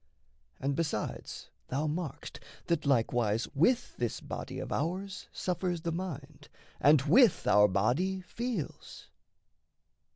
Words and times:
And 0.59 0.75
besides 0.75 1.51
Thou 1.67 1.85
markst 1.85 2.39
that 2.65 2.87
likewise 2.87 3.47
with 3.53 3.95
this 3.97 4.19
body 4.19 4.57
of 4.57 4.71
ours 4.71 5.27
Suffers 5.31 5.81
the 5.81 5.91
mind 5.91 6.49
and 6.79 7.03
with 7.03 7.45
our 7.45 7.67
body 7.67 8.21
feels. 8.21 9.09